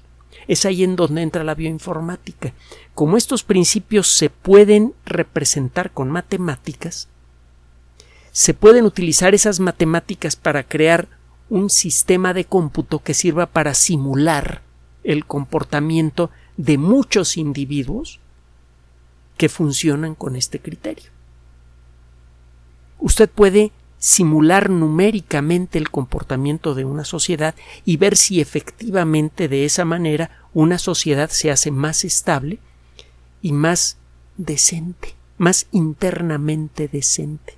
[0.48, 2.54] Es ahí en donde entra la bioinformática.
[2.94, 7.08] Como estos principios se pueden representar con matemáticas,
[8.32, 11.08] se pueden utilizar esas matemáticas para crear
[11.50, 14.62] un sistema de cómputo que sirva para simular
[15.04, 18.20] el comportamiento de muchos individuos
[19.38, 21.10] que funcionan con este criterio.
[23.00, 23.72] Usted puede
[24.02, 27.54] simular numéricamente el comportamiento de una sociedad
[27.86, 32.58] y ver si efectivamente de esa manera una sociedad se hace más estable
[33.44, 33.98] y más
[34.38, 37.54] decente, más internamente decente.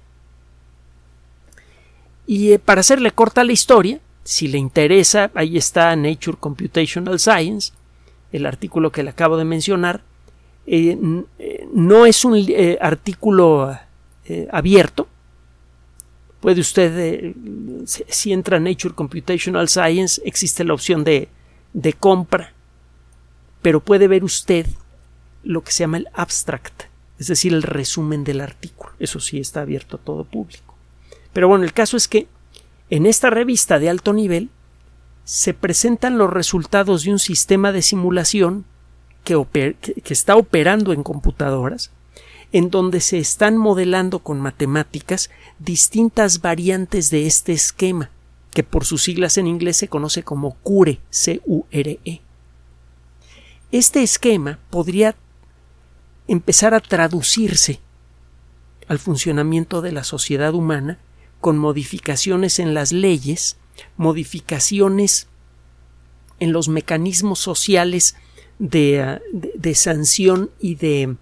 [2.28, 7.72] Y eh, para hacerle corta la historia, si le interesa, ahí está Nature Computational Science,
[8.34, 10.02] el artículo que le acabo de mencionar.
[10.68, 10.98] Eh,
[11.39, 12.46] eh, no es un
[12.82, 13.78] artículo
[14.52, 15.08] abierto.
[16.44, 17.34] Puede usted,
[17.86, 21.30] si entra Nature Computational Science, existe la opción de,
[21.72, 22.52] de compra,
[23.62, 24.66] pero puede ver usted
[25.41, 26.84] lo que se llama el abstract,
[27.18, 28.91] es decir, el resumen del artículo.
[29.00, 30.76] Eso sí está abierto a todo público.
[31.32, 32.28] Pero bueno, el caso es que
[32.89, 34.50] en esta revista de alto nivel
[35.24, 38.66] se presentan los resultados de un sistema de simulación
[39.24, 39.41] que,
[39.80, 41.89] que, está operando en computadoras,
[42.54, 48.12] en donde se están modelando con matemáticas distintas variantes de este esquema,
[48.54, 52.22] que por sus siglas en inglés se conoce como CURE, C-U-R-E.
[53.72, 55.16] Este esquema podría
[56.28, 57.80] empezar a traducirse
[58.88, 60.99] al funcionamiento de la sociedad humana
[61.41, 63.58] con modificaciones en las leyes,
[63.97, 65.28] modificaciones
[66.39, 68.16] en los mecanismos sociales
[68.60, 69.22] de, ah,
[69.74, 71.16] sanción y de,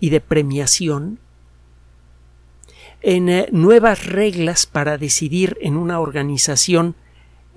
[0.00, 1.18] y de premiación,
[3.02, 6.94] en eh, nuevas reglas para decidir en una organización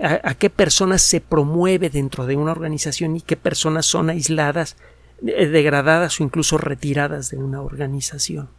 [0.01, 4.77] a, qué personas se promueve dentro de una organización y qué personas son aisladas,
[5.25, 8.49] eh, degradadas o incluso retiradas de una organización.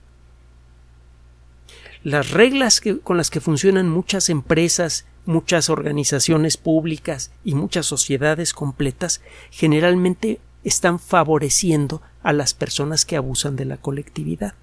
[2.03, 9.21] Las reglas con las que funcionan muchas empresas, muchas organizaciones públicas y muchas sociedades completas
[9.51, 14.55] generalmente están favoreciendo a las personas que abusan de la colectividad.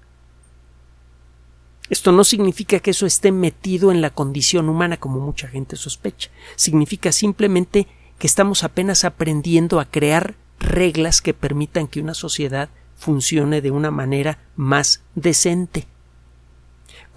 [1.90, 6.30] Esto no significa que eso esté metido en la condición humana como mucha gente sospecha.
[6.54, 7.86] Significa simplemente
[8.18, 13.90] que estamos apenas aprendiendo a crear reglas que permitan que una sociedad funcione de una
[13.90, 15.86] manera más decente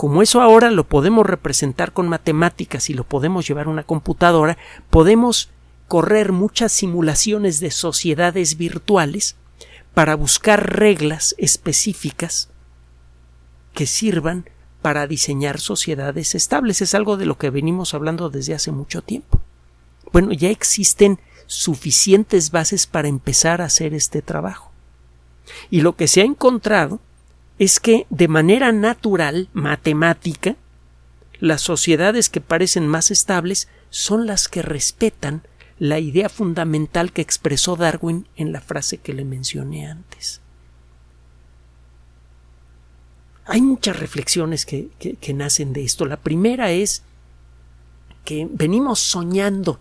[0.02, 4.58] como eso ahora lo podemos representar con matemáticas y lo podemos llevar a una computadora,
[4.90, 5.52] podemos
[5.88, 9.36] correr muchas simulaciones de sociedades virtuales
[9.94, 12.50] para buscar reglas específicas
[13.74, 14.50] que sirvan
[14.82, 16.82] para diseñar sociedades estables.
[16.82, 19.42] Es algo de lo que venimos hablando desde hace mucho tiempo.
[20.12, 24.72] Bueno, ya existen suficientes bases para empezar a hacer este trabajo.
[25.70, 27.00] Y lo que se ha encontrado
[27.60, 30.56] es que de manera natural, matemática,
[31.40, 35.44] las sociedades que parecen más estables son las que respetan
[35.82, 40.40] la idea fundamental que expresó Darwin en la frase que le mencioné antes.
[43.46, 46.06] Hay muchas reflexiones que, que, nacen de esto.
[46.06, 47.02] La primera es
[48.26, 49.80] que venimos soñando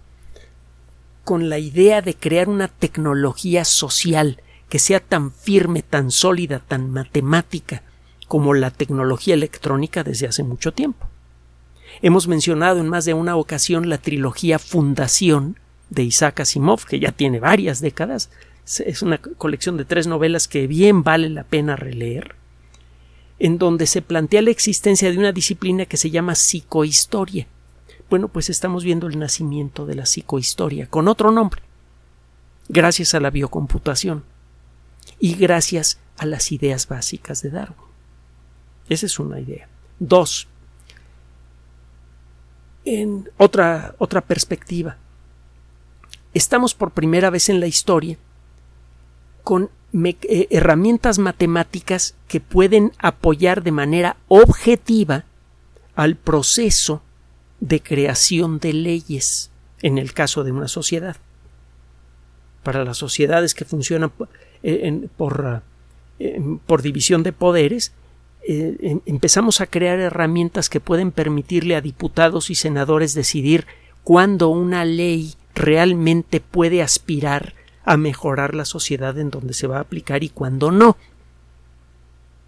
[1.23, 6.91] con la idea de crear una tecnología social que sea tan firme, tan sólida, tan
[6.91, 7.83] matemática
[8.27, 11.07] como la tecnología electrónica desde hace mucho tiempo.
[12.01, 15.60] Hemos mencionado en más de una ocasión la trilogía Fundación
[15.91, 18.31] de Isaac Asimov, que ya tiene varias décadas.
[18.85, 22.35] Es una colección de tres novelas que bien vale la pena releer,
[23.39, 27.47] en donde se plantea la existencia de una disciplina que se llama psicohistoria.
[28.09, 31.63] Bueno, pues estamos viendo el nacimiento de la psicohistoria con otro nombre,
[32.69, 34.25] gracias a la biocomputación
[35.19, 37.77] y gracias a las ideas básicas de Darwin.
[38.89, 39.69] Esa es una idea.
[39.99, 40.49] Dos,
[42.85, 44.97] en otra, otra perspectiva,
[46.35, 48.19] estamos por primera vez en la historia
[49.43, 55.25] con eh, herramientas matemáticas que pueden apoyar de manera objetiva
[55.97, 57.03] al proceso
[57.59, 59.51] de creación de leyes
[59.83, 61.17] en el caso de una sociedad.
[62.63, 64.13] Para las sociedades que funcionan
[64.63, 65.63] eh, por,
[66.21, 67.93] eh, por, división de poderes,
[68.47, 73.67] em, empezamos a crear herramientas que pueden permitirle a diputados y senadores decidir
[74.05, 77.55] cuándo una ley realmente puede aspirar
[77.85, 80.97] a mejorar la sociedad en donde se va a aplicar y cuando no.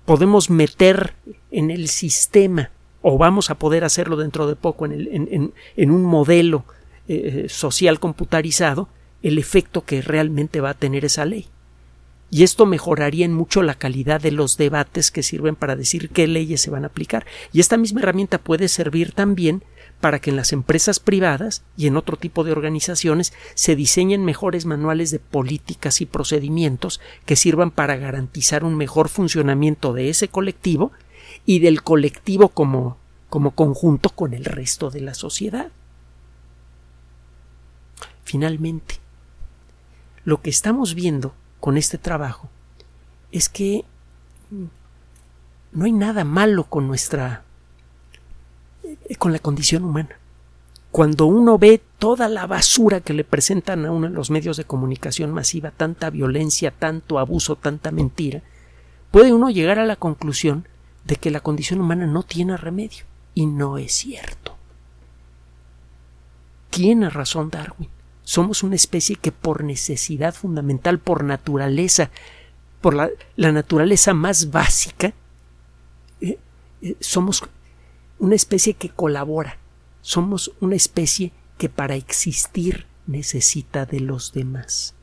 [0.04, 1.14] Podemos meter
[1.50, 2.70] en el sistema,
[3.02, 6.64] o vamos a poder hacerlo dentro de poco en, un modelo
[7.08, 8.88] eh, social computarizado,
[9.22, 11.46] el efecto que realmente va a tener esa ley.
[12.30, 16.26] Y esto mejoraría en mucho la calidad de los debates que sirven para decir qué
[16.26, 17.26] leyes se van a aplicar.
[17.52, 19.62] Y esta misma herramienta puede servir también
[20.03, 24.66] para que en las empresas privadas y en otro tipo de organizaciones se diseñen mejores
[24.66, 30.90] manuales de políticas y procedimientos que sirvan para garantizar un mejor funcionamiento de ese colectivo
[31.46, 32.98] y del colectivo como,
[33.28, 35.70] como conjunto con el resto de la sociedad.
[38.24, 38.96] Finalmente,
[40.24, 42.50] lo que estamos viendo con este trabajo
[43.30, 43.84] es que
[45.70, 47.44] no hay nada malo con nuestra
[49.18, 50.18] con la condición humana.
[50.91, 54.64] Cuando uno ve toda la basura que le presentan a uno en los medios de
[54.64, 58.43] comunicación masiva, tanta violencia, tanto abuso, tanta mentira,
[59.11, 60.68] puede uno llegar a la conclusión
[61.05, 63.05] de que la condición humana no tiene remedio.
[63.35, 64.57] Y no es cierto.
[66.68, 67.89] Tiene razón Darwin.
[68.22, 72.11] Somos una especie que por necesidad fundamental, por naturaleza,
[72.83, 75.14] por la, naturaleza más básica,
[76.20, 76.39] eh,
[76.83, 77.43] eh, somos
[78.22, 79.58] una especie que colabora.
[80.00, 84.94] Somos una especie que para existir necesita de los demás.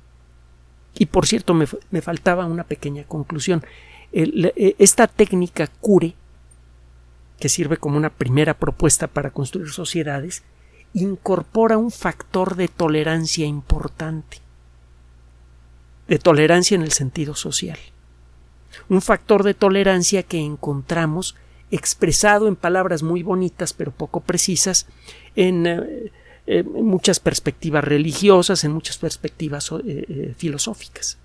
[0.97, 1.67] Y por cierto, me,
[2.01, 3.61] faltaba una pequeña conclusión.
[4.13, 6.15] E, esta técnica cure,
[7.41, 10.43] que sirve como una primera propuesta para construir sociedades,
[10.93, 14.37] incorpora un factor de tolerancia importante.
[16.07, 17.79] De tolerancia en el sentido social.
[18.87, 21.35] Un factor de tolerancia que encontramos
[21.71, 24.87] expresado en palabras muy bonitas pero poco precisas
[25.35, 25.67] en,
[26.51, 31.19] eh, muchas perspectivas religiosas, en muchas perspectivas eh, eh, filosóficas.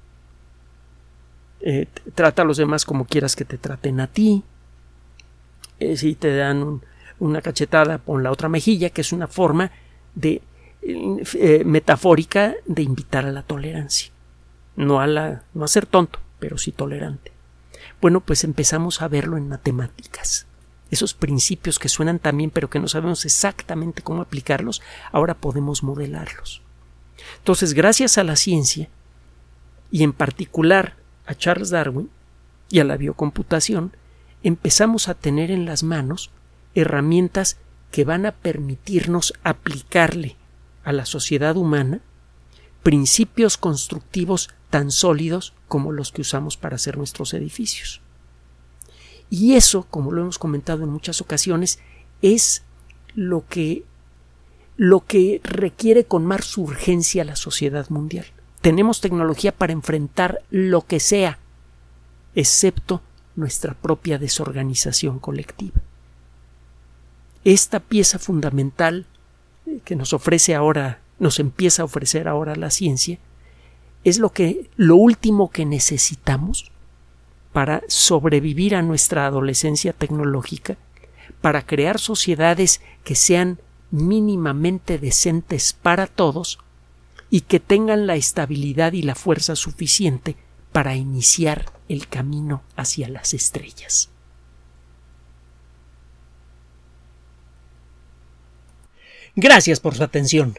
[2.14, 4.44] trata a los demás como quieras que te traten a ti.
[5.96, 6.82] si te dan
[7.18, 9.70] una cachetada, pon la otra mejilla, que es una forma
[10.14, 10.42] de
[11.64, 14.12] metafórica de invitar a la tolerancia.
[14.76, 17.33] No a la, no a ser tonto, pero sí tolerante.
[18.04, 20.46] Bueno, pues empezamos a verlo en matemáticas.
[20.90, 25.82] Esos principios que suenan tan bien pero que no sabemos exactamente cómo aplicarlos, ahora podemos
[25.82, 26.60] modelarlos.
[27.38, 28.90] Entonces, gracias a la ciencia,
[29.90, 32.10] y en particular a Charles Darwin
[32.68, 33.96] y a la biocomputación,
[34.42, 36.30] empezamos a tener en las manos
[36.74, 37.56] herramientas
[37.90, 40.36] que van a permitirnos aplicarle
[40.84, 42.02] a la sociedad humana
[42.84, 48.00] principios constructivos tan sólidos como los que usamos para hacer nuestros edificios.
[49.30, 51.80] Y eso, como lo hemos comentado en muchas ocasiones,
[52.22, 52.62] es
[53.16, 53.84] lo que
[54.76, 58.26] lo que requiere con más urgencia la sociedad mundial.
[58.60, 61.38] Tenemos tecnología para enfrentar lo que sea,
[62.34, 63.00] excepto
[63.36, 65.80] nuestra propia desorganización colectiva.
[67.44, 69.06] Esta pieza fundamental
[69.84, 73.18] que nos ofrece ahora, nos empieza a ofrecer ahora la ciencia,
[74.04, 76.70] es lo que lo último que necesitamos
[77.52, 80.76] para sobrevivir a nuestra adolescencia tecnológica,
[81.40, 83.58] para crear sociedades que sean
[83.90, 86.58] mínimamente decentes para todos
[87.30, 90.36] y que tengan la estabilidad y la fuerza suficiente
[90.72, 94.10] para iniciar el camino hacia las estrellas.
[99.36, 100.58] Gracias por su atención.